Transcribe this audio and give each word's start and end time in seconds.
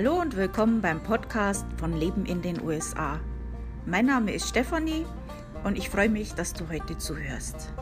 Hallo 0.00 0.20
und 0.20 0.36
willkommen 0.36 0.80
beim 0.80 1.02
Podcast 1.02 1.66
von 1.76 1.92
Leben 1.92 2.24
in 2.24 2.40
den 2.40 2.62
USA. 2.62 3.18
Mein 3.84 4.06
Name 4.06 4.32
ist 4.32 4.48
Stefanie 4.48 5.04
und 5.64 5.76
ich 5.76 5.90
freue 5.90 6.08
mich, 6.08 6.34
dass 6.34 6.52
du 6.52 6.68
heute 6.68 6.96
zuhörst. 6.98 7.72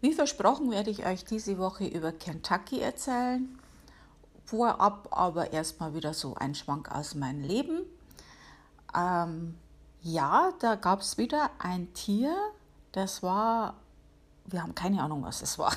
Wie 0.00 0.12
versprochen 0.12 0.72
werde 0.72 0.90
ich 0.90 1.06
euch 1.06 1.24
diese 1.24 1.56
Woche 1.56 1.86
über 1.86 2.10
Kentucky 2.10 2.80
erzählen. 2.80 3.56
Vorab 4.44 5.06
aber 5.12 5.52
erstmal 5.52 5.94
wieder 5.94 6.14
so 6.14 6.34
ein 6.34 6.56
Schwank 6.56 6.90
aus 6.90 7.14
meinem 7.14 7.42
Leben. 7.44 7.82
Ähm, 8.92 9.54
ja, 10.02 10.50
da 10.58 10.74
gab 10.74 11.02
es 11.02 11.16
wieder 11.16 11.48
ein 11.60 11.94
Tier, 11.94 12.34
das 12.90 13.22
war, 13.22 13.74
wir 14.50 14.62
haben 14.62 14.74
keine 14.74 15.02
Ahnung, 15.02 15.22
was 15.22 15.42
es 15.42 15.58
war. 15.58 15.72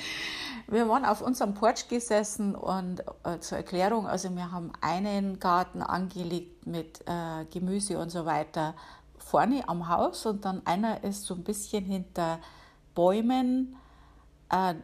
wir 0.66 0.88
waren 0.88 1.04
auf 1.04 1.20
unserem 1.20 1.54
Porch 1.54 1.88
gesessen 1.88 2.54
und 2.54 3.02
äh, 3.24 3.38
zur 3.40 3.58
Erklärung, 3.58 4.06
also 4.06 4.34
wir 4.34 4.50
haben 4.52 4.72
einen 4.80 5.38
Garten 5.38 5.82
angelegt 5.82 6.66
mit 6.66 7.02
äh, 7.06 7.44
Gemüse 7.50 7.98
und 7.98 8.10
so 8.10 8.24
weiter 8.24 8.74
vorne 9.18 9.68
am 9.68 9.88
Haus 9.88 10.26
und 10.26 10.44
dann 10.44 10.64
einer 10.66 11.02
ist 11.02 11.24
so 11.24 11.34
ein 11.34 11.44
bisschen 11.44 11.84
hinter 11.84 12.38
Bäumen 12.94 13.76
äh, 14.50 14.74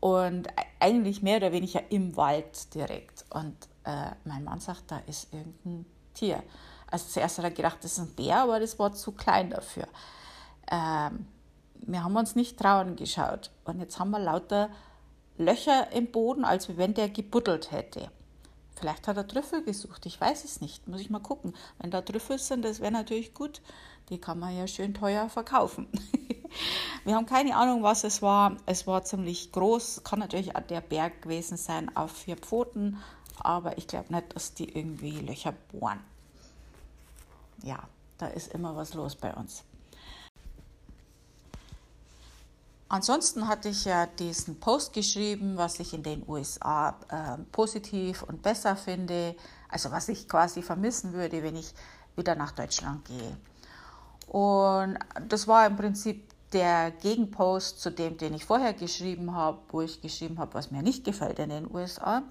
und 0.00 0.48
eigentlich 0.80 1.22
mehr 1.22 1.36
oder 1.36 1.52
weniger 1.52 1.90
im 1.90 2.16
Wald 2.16 2.74
direkt. 2.74 3.24
Und 3.30 3.56
äh, 3.84 4.10
mein 4.24 4.44
Mann 4.44 4.60
sagt, 4.60 4.90
da 4.90 4.98
ist 5.06 5.32
irgendein 5.32 5.84
Tier. 6.14 6.42
Also 6.90 7.06
zuerst 7.08 7.38
hat 7.38 7.44
er 7.44 7.50
gedacht, 7.50 7.78
das 7.82 7.92
ist 7.92 7.98
ein 7.98 8.14
Bär, 8.14 8.42
aber 8.42 8.60
das 8.60 8.78
war 8.78 8.92
zu 8.92 9.12
klein 9.12 9.50
dafür. 9.50 9.86
Ähm, 10.70 11.26
wir 11.82 12.04
haben 12.04 12.16
uns 12.16 12.34
nicht 12.34 12.58
trauen 12.58 12.96
geschaut. 12.96 13.50
Und 13.64 13.80
jetzt 13.80 13.98
haben 13.98 14.10
wir 14.10 14.18
lauter 14.18 14.70
Löcher 15.38 15.92
im 15.92 16.10
Boden, 16.10 16.44
als 16.44 16.76
wenn 16.76 16.94
der 16.94 17.08
gebuddelt 17.08 17.70
hätte. 17.72 18.10
Vielleicht 18.74 19.06
hat 19.06 19.16
er 19.16 19.26
Trüffel 19.26 19.62
gesucht, 19.62 20.06
ich 20.06 20.20
weiß 20.20 20.44
es 20.44 20.60
nicht. 20.60 20.88
Muss 20.88 21.00
ich 21.00 21.10
mal 21.10 21.20
gucken. 21.20 21.54
Wenn 21.78 21.90
da 21.90 22.02
Trüffel 22.02 22.38
sind, 22.38 22.64
das 22.64 22.80
wäre 22.80 22.92
natürlich 22.92 23.34
gut. 23.34 23.60
Die 24.08 24.18
kann 24.18 24.38
man 24.38 24.56
ja 24.56 24.66
schön 24.66 24.94
teuer 24.94 25.28
verkaufen. 25.28 25.88
wir 27.04 27.14
haben 27.14 27.26
keine 27.26 27.56
Ahnung, 27.56 27.82
was 27.82 28.04
es 28.04 28.22
war. 28.22 28.56
Es 28.66 28.86
war 28.86 29.04
ziemlich 29.04 29.52
groß. 29.52 30.02
Kann 30.04 30.18
natürlich 30.18 30.56
auch 30.56 30.62
der 30.62 30.80
Berg 30.80 31.22
gewesen 31.22 31.56
sein 31.56 31.94
auf 31.96 32.10
vier 32.10 32.36
Pfoten. 32.36 32.98
Aber 33.38 33.78
ich 33.78 33.86
glaube 33.86 34.12
nicht, 34.12 34.34
dass 34.34 34.54
die 34.54 34.68
irgendwie 34.68 35.20
Löcher 35.20 35.54
bohren 35.70 36.00
ja, 37.62 37.78
da 38.18 38.26
ist 38.26 38.52
immer 38.52 38.76
was 38.76 38.94
los 38.94 39.16
bei 39.16 39.32
uns. 39.34 39.64
Ansonsten 42.92 43.48
hatte 43.48 43.70
ich 43.70 43.86
ja 43.86 44.04
diesen 44.04 44.60
Post 44.60 44.92
geschrieben, 44.92 45.56
was 45.56 45.80
ich 45.80 45.94
in 45.94 46.02
den 46.02 46.28
USA 46.28 46.90
äh, 47.08 47.38
positiv 47.50 48.22
und 48.22 48.42
besser 48.42 48.76
finde, 48.76 49.34
also 49.70 49.90
was 49.90 50.10
ich 50.10 50.28
quasi 50.28 50.60
vermissen 50.60 51.14
würde, 51.14 51.42
wenn 51.42 51.56
ich 51.56 51.72
wieder 52.16 52.34
nach 52.34 52.52
Deutschland 52.52 53.06
gehe. 53.06 53.38
Und 54.26 54.98
das 55.26 55.48
war 55.48 55.66
im 55.66 55.76
Prinzip 55.78 56.28
der 56.52 56.90
Gegenpost 56.90 57.80
zu 57.80 57.90
dem, 57.90 58.18
den 58.18 58.34
ich 58.34 58.44
vorher 58.44 58.74
geschrieben 58.74 59.34
habe, 59.34 59.56
wo 59.70 59.80
ich 59.80 60.02
geschrieben 60.02 60.38
habe, 60.38 60.52
was 60.52 60.70
mir 60.70 60.82
nicht 60.82 61.02
gefällt 61.02 61.38
in 61.38 61.48
den 61.48 61.74
USA, 61.74 62.22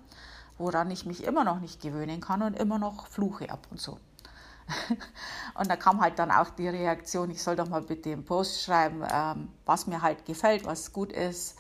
woran 0.60 0.92
ich 0.92 1.08
mich 1.08 1.24
immer 1.24 1.44
noch 1.44 1.60
nicht 1.60 1.82
gewöhnen 1.82 2.22
kann 2.22 2.44
und 2.44 2.54
immer 2.54 2.78
noch 2.78 3.08
fluche 3.08 3.50
ab 3.50 3.66
und 3.72 3.82
zu. 3.82 3.98
Und 5.56 5.70
da 5.70 5.76
kam 5.76 6.02
halt 6.02 6.20
dann 6.20 6.32
auch 6.32 6.50
die 6.50 6.68
Reaktion, 6.68 7.30
ich 7.30 7.42
soll 7.42 7.56
doch 7.56 7.70
mal 7.70 7.82
bitte 7.82 8.10
im 8.10 8.26
Post 8.26 8.64
schreiben, 8.64 9.04
ähm, 9.12 9.50
was 9.66 9.88
mir 9.88 10.02
halt 10.02 10.26
gefällt, 10.26 10.66
was 10.66 10.94
gut 10.94 11.12
ist. 11.12 11.58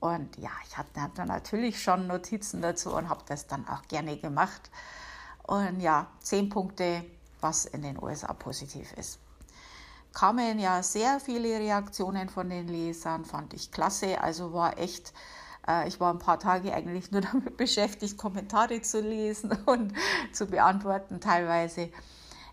Und 0.00 0.36
ja, 0.38 0.50
ich 0.66 0.76
hatte 0.76 1.24
natürlich 1.26 1.80
schon 1.80 2.08
Notizen 2.08 2.60
dazu 2.60 2.94
und 2.94 3.08
habe 3.08 3.22
das 3.26 3.46
dann 3.46 3.68
auch 3.68 3.82
gerne 3.88 4.16
gemacht. 4.16 4.70
Und 5.44 5.80
ja, 5.80 6.08
zehn 6.20 6.48
Punkte, 6.48 7.04
was 7.40 7.66
in 7.66 7.82
den 7.82 8.02
USA 8.02 8.32
positiv 8.32 8.92
ist. 8.94 9.18
Kamen 10.12 10.58
ja 10.58 10.82
sehr 10.82 11.20
viele 11.20 11.58
Reaktionen 11.58 12.28
von 12.28 12.50
den 12.50 12.68
Lesern, 12.68 13.24
fand 13.24 13.54
ich 13.54 13.70
klasse. 13.70 14.20
Also 14.20 14.52
war 14.52 14.78
echt, 14.78 15.12
äh, 15.66 15.88
ich 15.88 16.00
war 16.00 16.12
ein 16.12 16.18
paar 16.18 16.38
Tage 16.38 16.74
eigentlich 16.74 17.10
nur 17.10 17.20
damit 17.32 17.56
beschäftigt, 17.56 18.18
Kommentare 18.18 18.82
zu 18.82 19.00
lesen 19.00 19.52
und 19.66 19.92
zu 20.32 20.46
beantworten 20.46 21.20
teilweise. 21.20 21.90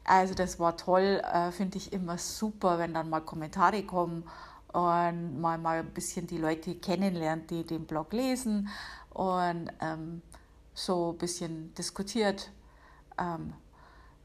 Also 0.09 0.34
das 0.34 0.59
war 0.59 0.75
toll, 0.75 1.22
äh, 1.24 1.52
finde 1.52 1.78
ich 1.78 1.94
immer 1.94 2.18
super, 2.18 2.80
wenn 2.80 2.96
dann 2.96 3.12
mal 3.12 3.20
Kommentare 3.22 3.84
kommen 3.84 4.24
und 4.74 5.40
mal, 5.40 5.59
mal 5.59 5.81
ein 5.81 5.94
bisschen 5.94 6.25
die 6.25 6.40
Leute 6.40 6.74
kennenlernt, 6.74 7.52
die 7.52 7.64
den 7.64 7.86
Blog 7.86 8.12
lesen 8.12 8.69
und 9.12 9.69
ähm, 9.80 10.24
so 10.74 11.12
ein 11.12 11.18
bisschen 11.19 11.75
diskutiert. 11.75 12.50
Ähm, 13.19 13.53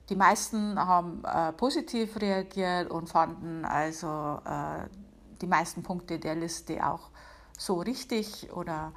die 0.09 0.17
meisten 0.17 0.78
haben 0.78 1.23
äh, 1.23 1.53
positiv 1.53 2.19
reagiert 2.19 2.91
und 2.91 3.11
fanden 3.11 3.67
also 3.67 4.41
äh, 4.47 4.89
die 5.43 5.47
meisten 5.47 5.83
Punkte 5.83 6.19
der 6.19 6.34
Liste 6.34 6.83
auch 6.87 7.11
so 7.59 7.81
richtig 7.81 8.50
oder 8.55 8.93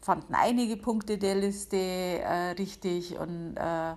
fanden 0.00 0.36
einige 0.36 0.76
Punkte 0.76 1.18
der 1.18 1.34
Liste 1.34 1.76
äh, 1.76 2.50
richtig 2.52 3.18
und 3.18 3.56
äh, 3.56 3.94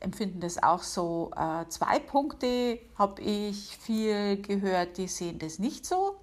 empfinden 0.00 0.40
das 0.40 0.62
auch 0.62 0.82
so. 0.82 1.30
Äh, 1.36 1.68
zwei 1.68 1.98
Punkte 1.98 2.80
habe 2.96 3.22
ich 3.22 3.76
viel 3.78 4.40
gehört, 4.42 4.96
die 4.96 5.08
sehen 5.08 5.38
das 5.38 5.58
nicht 5.58 5.86
so. 5.86 6.16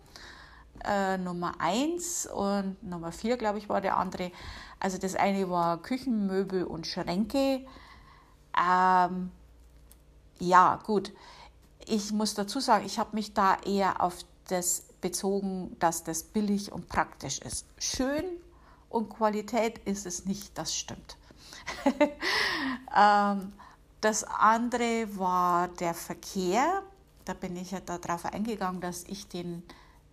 Äh, 0.83 1.17
Nummer 1.17 1.53
eins 1.59 2.27
und 2.27 2.81
Nummer 2.83 3.11
vier, 3.11 3.37
glaube 3.37 3.57
ich, 3.57 3.69
war 3.69 3.81
der 3.81 3.97
andere. 3.97 4.31
Also 4.79 4.97
das 4.97 5.15
eine 5.15 5.49
war 5.49 5.81
Küchenmöbel 5.81 6.63
und 6.63 6.85
Schränke. 6.85 7.65
Ähm, 8.59 9.31
ja, 10.39 10.79
gut. 10.85 11.13
Ich 11.85 12.11
muss 12.11 12.33
dazu 12.33 12.59
sagen, 12.59 12.85
ich 12.85 12.99
habe 12.99 13.15
mich 13.15 13.33
da 13.33 13.57
eher 13.65 14.01
auf 14.01 14.17
das 14.49 14.83
bezogen, 15.01 15.75
dass 15.79 16.03
das 16.03 16.23
billig 16.23 16.71
und 16.71 16.89
praktisch 16.89 17.39
ist. 17.39 17.65
Schön 17.77 18.25
und 18.89 19.09
Qualität 19.09 19.79
ist 19.79 20.05
es 20.05 20.25
nicht, 20.25 20.57
das 20.57 20.75
stimmt. 20.75 21.17
ähm, 22.95 23.53
das 24.01 24.23
andere 24.23 25.17
war 25.17 25.67
der 25.67 25.93
Verkehr. 25.93 26.83
Da 27.25 27.33
bin 27.33 27.55
ich 27.55 27.71
ja 27.71 27.79
darauf 27.79 28.25
eingegangen, 28.25 28.81
dass 28.81 29.03
ich 29.03 29.27
den, 29.27 29.63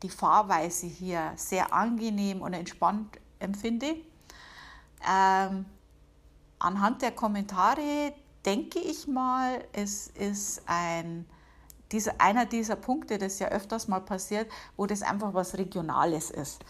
die 0.02 0.08
Fahrweise 0.08 0.86
hier 0.86 1.32
sehr 1.36 1.72
angenehm 1.72 2.42
und 2.42 2.54
entspannt 2.54 3.18
empfinde. 3.38 3.96
Ähm, 5.06 5.66
anhand 6.58 7.02
der 7.02 7.12
Kommentare 7.12 8.14
denke 8.44 8.78
ich 8.78 9.06
mal, 9.06 9.64
es 9.72 10.08
ist 10.08 10.62
ein, 10.66 11.26
dieser, 11.92 12.14
einer 12.18 12.46
dieser 12.46 12.76
Punkte, 12.76 13.18
das 13.18 13.38
ja 13.38 13.48
öfters 13.48 13.88
mal 13.88 14.00
passiert, 14.00 14.50
wo 14.76 14.86
das 14.86 15.02
einfach 15.02 15.34
was 15.34 15.56
Regionales 15.56 16.30
ist. 16.30 16.64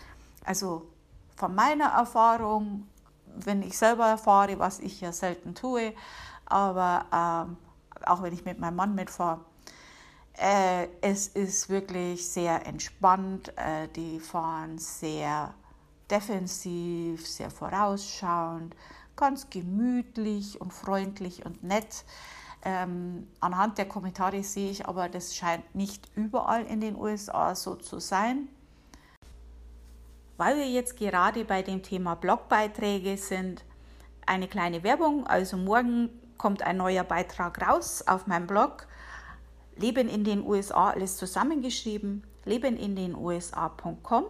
Also 0.44 0.90
von 1.36 1.54
meiner 1.54 1.86
Erfahrung, 1.86 2.86
wenn 3.26 3.62
ich 3.62 3.76
selber 3.76 4.18
fahre, 4.18 4.58
was 4.58 4.78
ich 4.80 5.00
ja 5.00 5.12
selten 5.12 5.54
tue, 5.54 5.94
aber 6.46 7.06
ähm, 7.12 7.56
auch 8.06 8.22
wenn 8.22 8.32
ich 8.32 8.44
mit 8.44 8.58
meinem 8.58 8.76
Mann 8.76 8.94
mitfahre, 8.94 9.40
äh, 10.36 10.88
es 11.00 11.28
ist 11.28 11.68
wirklich 11.68 12.28
sehr 12.28 12.66
entspannt. 12.66 13.52
Äh, 13.56 13.88
die 13.94 14.18
fahren 14.20 14.78
sehr 14.78 15.54
defensiv, 16.10 17.26
sehr 17.26 17.50
vorausschauend, 17.50 18.74
ganz 19.16 19.48
gemütlich 19.48 20.60
und 20.60 20.72
freundlich 20.72 21.46
und 21.46 21.62
nett. 21.62 22.04
Ähm, 22.64 23.28
anhand 23.40 23.78
der 23.78 23.86
Kommentare 23.86 24.42
sehe 24.42 24.70
ich 24.70 24.86
aber, 24.86 25.08
das 25.08 25.36
scheint 25.36 25.74
nicht 25.74 26.10
überall 26.16 26.64
in 26.64 26.80
den 26.80 26.96
USA 26.96 27.54
so 27.54 27.74
zu 27.76 28.00
sein. 28.00 28.48
Weil 30.36 30.56
wir 30.56 30.68
jetzt 30.68 30.96
gerade 30.96 31.44
bei 31.44 31.62
dem 31.62 31.82
Thema 31.82 32.16
Blogbeiträge 32.16 33.16
sind, 33.16 33.64
eine 34.26 34.48
kleine 34.48 34.82
Werbung. 34.82 35.26
Also 35.26 35.56
morgen 35.56 36.10
kommt 36.44 36.60
ein 36.60 36.76
neuer 36.76 37.04
Beitrag 37.04 37.66
raus 37.66 38.04
auf 38.06 38.26
meinem 38.26 38.46
Blog. 38.46 38.86
Leben 39.76 40.10
in 40.10 40.24
den 40.24 40.46
USA, 40.46 40.90
alles 40.90 41.16
zusammengeschrieben, 41.16 42.22
lebenindenusa.com. 42.44 44.26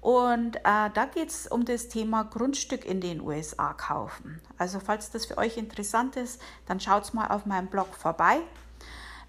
Und 0.00 0.56
äh, 0.58 0.60
da 0.62 1.08
geht 1.12 1.30
es 1.30 1.48
um 1.48 1.64
das 1.64 1.88
Thema 1.88 2.22
Grundstück 2.22 2.84
in 2.84 3.00
den 3.00 3.20
USA 3.22 3.72
kaufen. 3.72 4.40
Also 4.56 4.78
falls 4.78 5.10
das 5.10 5.26
für 5.26 5.36
euch 5.36 5.56
interessant 5.56 6.14
ist, 6.14 6.40
dann 6.66 6.78
schaut 6.78 7.12
mal 7.12 7.26
auf 7.26 7.44
meinem 7.44 7.66
Blog 7.66 7.92
vorbei. 7.96 8.36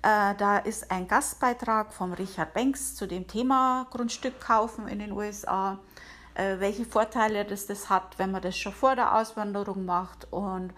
Äh, 0.03 0.35
da 0.35 0.59
ist 0.59 0.91
ein 0.91 1.07
Gastbeitrag 1.07 1.93
von 1.93 2.13
Richard 2.13 2.53
Banks 2.53 2.93
zu 2.93 3.07
dem 3.07 3.25
Thema 3.27 3.87
Grundstück 3.89 4.39
kaufen 4.39 4.87
in 4.87 4.99
den 4.99 5.13
USA. 5.13 5.79
Äh, 6.35 6.59
welche 6.59 6.85
Vorteile 6.85 7.43
das, 7.43 7.65
das 7.65 7.89
hat, 7.89 8.19
wenn 8.19 8.29
man 8.29 8.43
das 8.43 8.55
schon 8.55 8.71
vor 8.71 8.95
der 8.95 9.15
Auswanderung 9.17 9.83
macht 9.83 10.31
und 10.31 10.75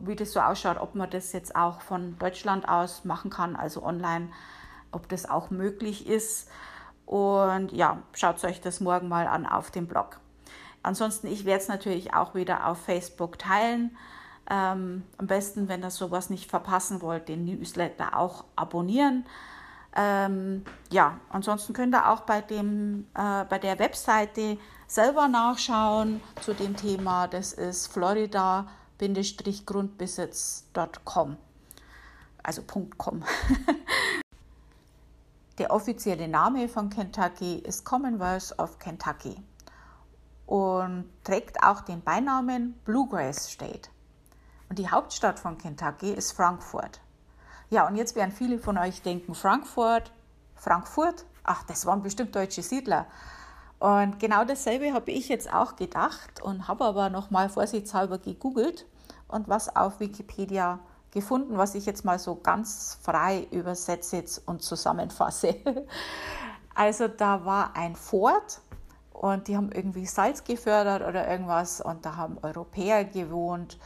wie 0.00 0.16
das 0.16 0.32
so 0.32 0.40
ausschaut, 0.40 0.78
ob 0.78 0.94
man 0.94 1.08
das 1.10 1.32
jetzt 1.32 1.56
auch 1.56 1.80
von 1.80 2.18
Deutschland 2.18 2.68
aus 2.68 3.04
machen 3.04 3.30
kann, 3.30 3.56
also 3.56 3.82
online, 3.82 4.28
ob 4.92 5.08
das 5.08 5.28
auch 5.28 5.50
möglich 5.50 6.06
ist. 6.06 6.48
Und 7.06 7.72
ja, 7.72 8.02
schaut 8.12 8.42
euch 8.44 8.60
das 8.60 8.80
morgen 8.80 9.08
mal 9.08 9.26
an 9.26 9.46
auf 9.46 9.70
dem 9.70 9.86
Blog. 9.86 10.20
Ansonsten, 10.82 11.26
ich 11.26 11.44
werde 11.44 11.62
es 11.62 11.68
natürlich 11.68 12.14
auch 12.14 12.34
wieder 12.34 12.66
auf 12.66 12.78
Facebook 12.78 13.38
teilen. 13.38 13.96
Ähm, 14.48 15.04
am 15.18 15.26
besten, 15.26 15.68
wenn 15.68 15.82
ihr 15.82 15.90
sowas 15.90 16.30
nicht 16.30 16.48
verpassen 16.48 17.02
wollt, 17.02 17.28
den 17.28 17.44
Newsletter 17.44 18.16
auch 18.16 18.44
abonnieren. 18.54 19.24
Ähm, 19.96 20.64
ja, 20.90 21.18
ansonsten 21.30 21.72
könnt 21.72 21.94
ihr 21.94 22.08
auch 22.10 22.20
bei, 22.20 22.40
dem, 22.40 23.06
äh, 23.14 23.44
bei 23.44 23.58
der 23.58 23.78
Webseite 23.78 24.58
selber 24.86 25.26
nachschauen 25.26 26.20
zu 26.40 26.54
dem 26.54 26.76
Thema. 26.76 27.26
Das 27.26 27.52
ist 27.52 27.88
florida-grundbesitz.com. 28.98 31.36
Also 32.42 32.62
.com. 32.96 33.24
der 35.58 35.70
offizielle 35.70 36.28
Name 36.28 36.68
von 36.68 36.90
Kentucky 36.90 37.58
ist 37.58 37.84
Commonwealth 37.84 38.58
of 38.58 38.78
Kentucky 38.78 39.42
und 40.46 41.10
trägt 41.24 41.62
auch 41.62 41.80
den 41.80 42.02
Beinamen 42.02 42.74
Bluegrass 42.84 43.52
State. 43.52 43.88
Und 44.68 44.78
die 44.78 44.90
Hauptstadt 44.90 45.40
von 45.40 45.56
Kentucky 45.58 46.12
ist 46.12 46.32
Frankfurt. 46.32 47.00
Ja, 47.70 47.88
und 47.88 47.96
jetzt 47.96 48.14
werden 48.14 48.32
viele 48.32 48.58
von 48.58 48.76
euch 48.78 49.02
denken, 49.02 49.34
Frankfurt, 49.34 50.12
Frankfurt, 50.54 51.24
ach, 51.42 51.64
das 51.64 51.86
waren 51.86 52.02
bestimmt 52.02 52.34
deutsche 52.34 52.62
Siedler. 52.62 53.06
Und 53.78 54.18
genau 54.18 54.44
dasselbe 54.44 54.92
habe 54.92 55.10
ich 55.10 55.28
jetzt 55.28 55.52
auch 55.52 55.76
gedacht 55.76 56.42
und 56.42 56.66
habe 56.66 56.84
aber 56.84 57.10
nochmal 57.10 57.48
vorsichtshalber 57.48 58.18
gegoogelt 58.18 58.86
und 59.28 59.48
was 59.48 59.74
auf 59.74 60.00
Wikipedia 60.00 60.78
gefunden, 61.10 61.58
was 61.58 61.74
ich 61.74 61.86
jetzt 61.86 62.04
mal 62.04 62.18
so 62.18 62.36
ganz 62.36 62.98
frei 63.02 63.46
übersetze 63.50 64.24
und 64.46 64.62
zusammenfasse. 64.62 65.56
Also 66.78 67.08
da 67.08 67.46
war 67.46 67.74
ein 67.74 67.96
Fort 67.96 68.60
und 69.10 69.48
die 69.48 69.56
haben 69.56 69.72
irgendwie 69.72 70.04
Salz 70.04 70.44
gefördert 70.44 71.08
oder 71.08 71.26
irgendwas 71.26 71.80
und 71.80 72.04
da 72.04 72.16
haben 72.16 72.36
Europäer 72.42 73.02
gewohnt 73.06 73.78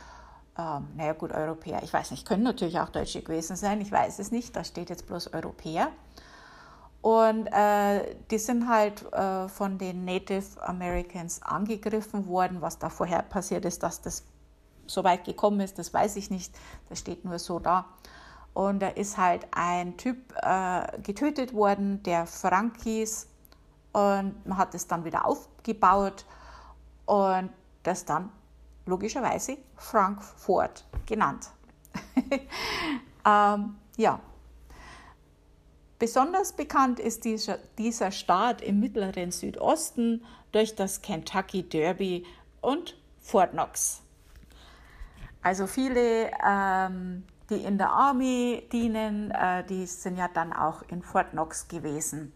ähm, 0.61 0.89
naja 0.97 1.13
gut, 1.13 1.33
Europäer, 1.33 1.83
ich 1.83 1.93
weiß 1.93 2.11
nicht, 2.11 2.27
können 2.27 2.43
natürlich 2.43 2.81
auch 2.81 2.89
Deutsche 2.89 3.23
gewesen 3.23 3.57
sein, 3.57 3.81
ich 3.81 3.91
weiß 3.91 4.19
es 4.19 4.31
nicht, 4.31 4.55
da 4.57 4.65
steht 4.65 4.91
jetzt 4.91 5.07
bloß 5.07 5.33
Europäer. 5.33 5.89
Und 7.03 7.47
äh, 7.47 8.15
die 8.31 8.39
sind 8.39 8.69
halt 8.69 9.11
äh, 9.13 9.49
von 9.49 9.79
den 9.79 10.05
Native 10.05 10.63
Americans 10.63 11.43
angegriffen 11.43 12.27
worden. 12.27 12.61
Was 12.61 12.79
da 12.79 12.91
vorher 12.91 13.23
passiert 13.23 13.65
ist, 13.65 13.83
dass 13.83 14.03
das 14.03 14.25
so 14.87 15.05
weit 15.05 15.25
gekommen 15.25 15.61
ist, 15.61 15.79
das 15.79 15.95
weiß 15.95 16.17
ich 16.17 16.31
nicht. 16.31 16.55
Das 16.89 16.99
steht 16.99 17.25
nur 17.25 17.39
so 17.39 17.59
da. 17.59 17.87
Und 18.53 18.81
da 18.81 18.89
ist 18.89 19.17
halt 19.17 19.47
ein 19.53 19.97
Typ 19.97 20.35
äh, 20.43 21.01
getötet 21.03 21.55
worden, 21.55 22.03
der 22.03 22.27
Frankis. 22.27 23.29
Und 23.93 24.47
man 24.47 24.59
hat 24.59 24.75
es 24.75 24.87
dann 24.87 25.05
wieder 25.05 25.25
aufgebaut 25.25 26.25
und 27.07 27.51
das 27.83 28.05
dann 28.05 28.31
logischerweise 28.87 29.57
Frankfurt 29.77 30.85
genannt. 31.07 31.51
ähm, 33.27 33.77
ja. 33.97 34.21
Besonders 36.01 36.55
bekannt 36.55 36.99
ist 36.99 37.27
dieser, 37.27 37.59
dieser 37.77 38.11
Staat 38.11 38.63
im 38.63 38.81
mittleren 38.81 39.33
Südosten 39.33 40.25
durch 40.51 40.75
das 40.75 41.03
Kentucky 41.03 41.63
Derby 41.63 42.25
und 42.63 42.97
Fort 43.21 43.51
Knox. 43.51 44.01
Also 45.43 45.67
viele, 45.67 46.31
ähm, 46.43 47.25
die 47.51 47.63
in 47.63 47.77
der 47.77 47.91
Army 47.91 48.67
dienen, 48.73 49.31
äh, 49.31 49.63
die 49.67 49.85
sind 49.85 50.17
ja 50.17 50.29
dann 50.29 50.55
auch 50.55 50.81
in 50.89 51.03
Fort 51.03 51.33
Knox 51.33 51.69
gewesen. 51.69 52.33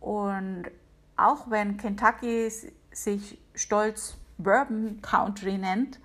Und 0.00 0.70
auch 1.18 1.50
wenn 1.50 1.76
Kentucky 1.76 2.50
sich 2.90 3.38
stolz 3.54 4.16
Bourbon 4.38 5.02
Country 5.02 5.58
nennt, 5.58 6.00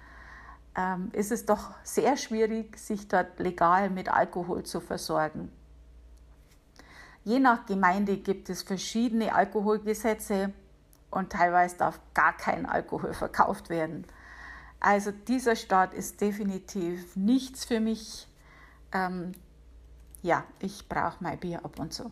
ähm, 0.76 1.12
ist 1.14 1.32
es 1.32 1.46
doch 1.46 1.76
sehr 1.84 2.18
schwierig, 2.18 2.78
sich 2.78 3.08
dort 3.08 3.40
legal 3.40 3.90
mit 3.90 4.10
Alkohol 4.10 4.64
zu 4.64 4.82
versorgen. 4.82 5.50
Je 7.24 7.40
nach 7.40 7.66
Gemeinde 7.66 8.18
gibt 8.18 8.50
es 8.50 8.64
verschiedene 8.64 9.34
Alkoholgesetze 9.34 10.54
und 11.12 11.32
teilweise 11.32 11.78
darf 11.78 12.00
gar 12.14 12.36
kein 12.36 12.66
Alkohol 12.66 13.14
verkauft 13.14 13.70
werden. 13.70 14.06
Also 14.80 15.12
dieser 15.12 15.56
Staat 15.56 15.94
ist 15.94 16.22
definitiv 16.22 17.16
nichts 17.16 17.66
für 17.66 17.80
mich. 17.80 18.28
Ähm, 18.94 19.34
ja, 20.22 20.44
ich 20.60 20.88
brauche 20.88 21.18
mein 21.22 21.40
Bier 21.40 21.64
ab 21.66 21.80
und 21.80 21.94
zu. 21.94 22.12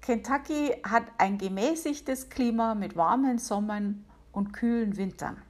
Kentucky 0.00 0.68
hat 0.84 1.04
ein 1.18 1.36
gemäßigtes 1.36 2.28
Klima 2.28 2.76
mit 2.76 2.96
warmen 2.96 3.38
Sommern 3.38 4.04
und 4.30 4.52
kühlen 4.52 4.96
Wintern. 4.96 5.42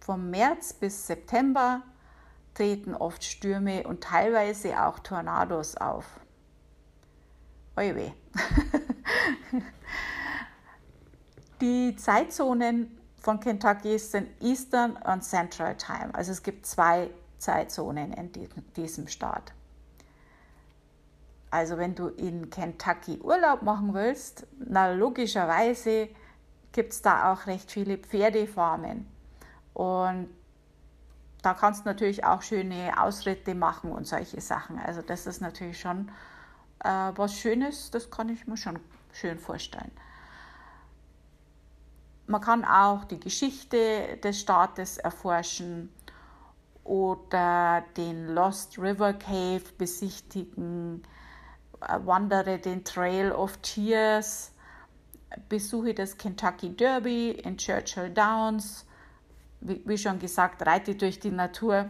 Vom 0.00 0.28
März 0.30 0.74
bis 0.74 1.06
September 1.06 1.82
treten 2.52 2.94
oft 2.94 3.24
Stürme 3.24 3.86
und 3.86 4.02
teilweise 4.02 4.82
auch 4.82 4.98
Tornados 4.98 5.76
auf. 5.76 6.04
Oje 7.78 8.12
Die 11.60 11.94
Zeitzonen 11.94 12.98
von 13.20 13.38
Kentucky 13.38 13.96
sind 14.00 14.28
Eastern 14.42 14.96
und 14.96 15.22
Central 15.22 15.76
Time. 15.76 16.12
Also 16.12 16.32
es 16.32 16.42
gibt 16.42 16.66
zwei 16.66 17.10
Zeitzonen 17.38 18.12
in 18.14 18.32
diesem 18.74 19.06
Staat. 19.06 19.52
Also 21.52 21.78
wenn 21.78 21.94
du 21.94 22.08
in 22.08 22.50
Kentucky 22.50 23.20
Urlaub 23.20 23.62
machen 23.62 23.94
willst, 23.94 24.48
na 24.58 24.92
logischerweise 24.92 26.08
gibt 26.72 26.92
es 26.92 27.02
da 27.02 27.32
auch 27.32 27.46
recht 27.46 27.70
viele 27.70 27.96
Pferdefarmen. 27.96 29.06
Und 29.72 30.28
da 31.42 31.54
kannst 31.54 31.84
du 31.84 31.88
natürlich 31.88 32.24
auch 32.24 32.42
schöne 32.42 33.00
Ausritte 33.00 33.54
machen 33.54 33.92
und 33.92 34.04
solche 34.08 34.40
Sachen. 34.40 34.80
Also 34.80 35.00
das 35.00 35.28
ist 35.28 35.40
natürlich 35.40 35.80
schon 35.80 36.10
äh, 36.84 37.12
was 37.14 37.38
Schönes, 37.38 37.90
das 37.90 38.10
kann 38.10 38.28
ich 38.28 38.46
mir 38.46 38.56
schon 38.56 38.78
schön 39.12 39.38
vorstellen. 39.38 39.90
Man 42.26 42.40
kann 42.40 42.64
auch 42.64 43.04
die 43.04 43.18
Geschichte 43.18 44.18
des 44.22 44.40
Staates 44.40 44.98
erforschen 44.98 45.90
oder 46.84 47.84
den 47.96 48.34
Lost 48.34 48.78
River 48.78 49.14
Cave 49.14 49.62
besichtigen, 49.78 51.02
äh, 51.80 51.98
wandere 52.04 52.58
den 52.58 52.84
Trail 52.84 53.32
of 53.32 53.56
Tears 53.58 54.52
besuche 55.48 55.94
das 55.94 56.16
Kentucky 56.16 56.70
Derby 56.70 57.30
in 57.30 57.56
Churchill 57.56 58.10
Downs. 58.10 58.84
Wie, 59.60 59.82
wie 59.84 59.98
schon 59.98 60.18
gesagt, 60.18 60.64
reite 60.64 60.94
durch 60.94 61.18
die 61.18 61.30
Natur. 61.30 61.88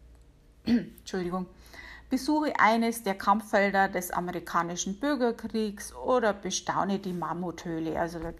Entschuldigung. 0.64 1.46
Besuche 2.08 2.52
eines 2.58 3.02
der 3.02 3.16
Kampffelder 3.16 3.88
des 3.88 4.10
amerikanischen 4.12 5.00
Bürgerkriegs 5.00 5.94
oder 5.94 6.32
bestaune 6.32 6.98
die 7.00 7.12
Mammuthöhle. 7.12 7.98
Also 7.98 8.20
da 8.20 8.32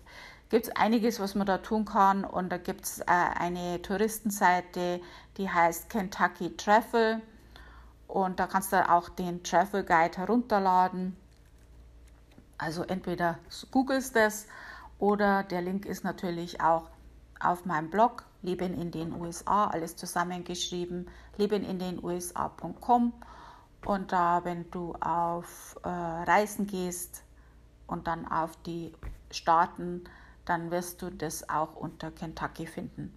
gibt 0.50 0.66
es 0.66 0.76
einiges, 0.76 1.18
was 1.18 1.34
man 1.34 1.46
da 1.46 1.58
tun 1.58 1.84
kann. 1.84 2.24
Und 2.24 2.50
da 2.50 2.58
gibt 2.58 2.84
es 2.84 3.00
äh, 3.00 3.04
eine 3.06 3.82
Touristenseite, 3.82 5.00
die 5.36 5.50
heißt 5.50 5.90
Kentucky 5.90 6.56
Travel. 6.56 7.20
Und 8.06 8.38
da 8.38 8.46
kannst 8.46 8.72
du 8.72 8.88
auch 8.88 9.08
den 9.08 9.42
Travel 9.42 9.82
Guide 9.82 10.18
herunterladen. 10.18 11.16
Also 12.58 12.84
entweder 12.84 13.38
googelst 13.70 14.14
das 14.14 14.46
oder 14.98 15.42
der 15.42 15.60
Link 15.60 15.84
ist 15.84 16.04
natürlich 16.04 16.60
auch 16.60 16.88
auf 17.40 17.66
meinem 17.66 17.90
Blog 17.90 18.24
Leben 18.42 18.80
in 18.80 18.90
den 18.92 19.12
USA, 19.12 19.66
alles 19.66 19.96
zusammengeschrieben, 19.96 21.08
lebenindenusa.com. 21.36 23.12
Und 23.86 24.10
da, 24.10 24.44
wenn 24.44 24.68
du 24.72 24.94
auf 24.96 25.78
äh, 25.84 25.88
Reisen 25.88 26.66
gehst 26.66 27.22
und 27.86 28.08
dann 28.08 28.26
auf 28.26 28.56
die 28.64 28.92
Staaten, 29.30 30.02
dann 30.44 30.72
wirst 30.72 31.02
du 31.02 31.10
das 31.10 31.48
auch 31.48 31.76
unter 31.76 32.10
Kentucky 32.10 32.66
finden. 32.66 33.16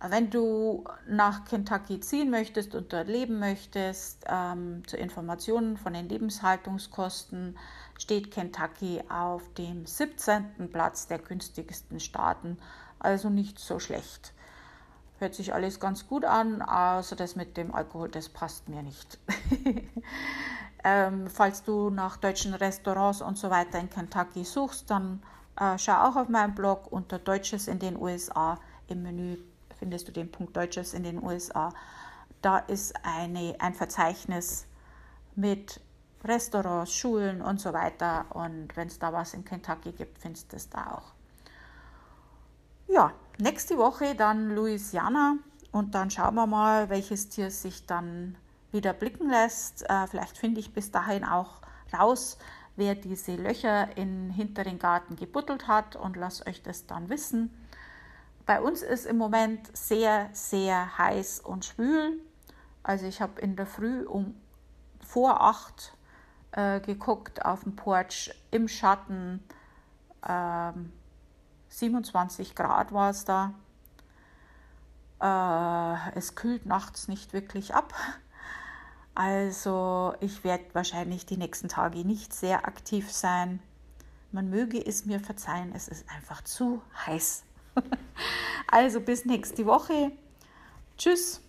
Wenn 0.00 0.30
du 0.30 0.84
nach 1.06 1.44
Kentucky 1.44 2.00
ziehen 2.00 2.30
möchtest 2.30 2.74
und 2.74 2.90
dort 2.90 3.08
leben 3.08 3.38
möchtest, 3.38 4.24
ähm, 4.28 4.82
zu 4.86 4.96
Informationen 4.96 5.76
von 5.76 5.92
den 5.92 6.08
Lebenshaltungskosten 6.08 7.58
steht 7.98 8.30
Kentucky 8.30 9.02
auf 9.10 9.42
dem 9.54 9.84
17. 9.84 10.70
Platz 10.72 11.06
der 11.06 11.18
günstigsten 11.18 12.00
Staaten, 12.00 12.58
also 12.98 13.28
nicht 13.28 13.58
so 13.58 13.78
schlecht. 13.78 14.32
Hört 15.18 15.34
sich 15.34 15.52
alles 15.52 15.80
ganz 15.80 16.06
gut 16.06 16.24
an, 16.24 16.62
außer 16.62 17.16
das 17.16 17.34
mit 17.34 17.56
dem 17.56 17.74
Alkohol, 17.74 18.08
das 18.08 18.28
passt 18.28 18.68
mir 18.68 18.82
nicht. 18.82 19.18
ähm, 20.84 21.28
falls 21.28 21.64
du 21.64 21.90
nach 21.90 22.16
deutschen 22.16 22.54
Restaurants 22.54 23.20
und 23.20 23.36
so 23.36 23.50
weiter 23.50 23.78
in 23.78 23.90
Kentucky 23.90 24.44
suchst, 24.44 24.90
dann 24.90 25.22
äh, 25.58 25.76
schau 25.78 26.08
auch 26.08 26.16
auf 26.16 26.28
meinem 26.28 26.54
Blog 26.54 26.92
unter 26.92 27.18
Deutsches 27.18 27.66
in 27.66 27.78
den 27.78 27.96
USA 27.96 28.58
im 28.86 29.02
Menü 29.02 29.38
findest 29.78 30.08
du 30.08 30.12
den 30.12 30.30
Punkt 30.30 30.56
Deutsches 30.56 30.92
in 30.92 31.04
den 31.04 31.22
USA. 31.22 31.72
Da 32.42 32.58
ist 32.58 32.94
eine, 33.04 33.56
ein 33.58 33.74
Verzeichnis 33.74 34.66
mit 35.34 35.80
Restaurants, 36.24 36.92
Schulen 36.92 37.40
und 37.40 37.60
so 37.60 37.72
weiter. 37.72 38.26
Und 38.30 38.76
wenn 38.76 38.88
es 38.88 38.98
da 38.98 39.12
was 39.12 39.34
in 39.34 39.44
Kentucky 39.44 39.92
gibt, 39.92 40.18
findest 40.18 40.52
du 40.52 40.56
es 40.56 40.68
da 40.68 40.94
auch. 40.94 41.12
Ja, 42.88 43.12
nächste 43.38 43.78
Woche 43.78 44.14
dann 44.14 44.54
Louisiana 44.54 45.36
und 45.72 45.94
dann 45.94 46.10
schauen 46.10 46.34
wir 46.34 46.46
mal, 46.46 46.88
welches 46.88 47.28
Tier 47.28 47.50
sich 47.50 47.86
dann 47.86 48.36
wieder 48.72 48.92
blicken 48.92 49.30
lässt. 49.30 49.88
Äh, 49.88 50.06
vielleicht 50.06 50.36
finde 50.36 50.60
ich 50.60 50.72
bis 50.72 50.90
dahin 50.90 51.24
auch 51.24 51.62
raus, 51.92 52.38
wer 52.76 52.94
diese 52.94 53.36
Löcher 53.36 53.96
in 53.96 54.30
hinteren 54.30 54.78
Garten 54.78 55.16
gebuddelt 55.16 55.68
hat 55.68 55.96
und 55.96 56.16
lasst 56.16 56.46
euch 56.46 56.62
das 56.62 56.86
dann 56.86 57.08
wissen. 57.08 57.50
Bei 58.46 58.60
uns 58.60 58.82
ist 58.82 59.06
im 59.06 59.18
Moment 59.18 59.76
sehr, 59.76 60.30
sehr 60.32 60.96
heiß 60.96 61.40
und 61.40 61.64
schwül. 61.64 62.20
Also 62.82 63.06
ich 63.06 63.20
habe 63.20 63.40
in 63.40 63.56
der 63.56 63.66
Früh 63.66 64.04
um 64.06 64.34
vor 65.06 65.42
acht 65.42 65.92
äh, 66.52 66.80
geguckt 66.80 67.44
auf 67.44 67.64
dem 67.64 67.76
Porch 67.76 68.34
im 68.50 68.68
Schatten. 68.68 69.42
Ähm, 70.26 70.92
27 71.68 72.54
Grad 72.54 72.92
war 72.92 73.10
es 73.10 73.24
da. 73.24 73.54
Äh, 75.20 76.16
es 76.16 76.34
kühlt 76.34 76.66
nachts 76.66 77.08
nicht 77.08 77.32
wirklich 77.32 77.74
ab. 77.74 77.94
Also 79.14 80.14
ich 80.20 80.44
werde 80.44 80.64
wahrscheinlich 80.74 81.26
die 81.26 81.36
nächsten 81.36 81.68
Tage 81.68 82.04
nicht 82.04 82.32
sehr 82.32 82.66
aktiv 82.68 83.10
sein. 83.10 83.60
Man 84.30 84.48
möge 84.48 84.84
es 84.84 85.06
mir 85.06 85.20
verzeihen, 85.20 85.72
es 85.74 85.88
ist 85.88 86.08
einfach 86.08 86.44
zu 86.44 86.82
heiß. 87.06 87.42
also 88.70 89.00
bis 89.00 89.24
nächste 89.24 89.66
Woche. 89.66 90.12
Tschüss. 90.96 91.40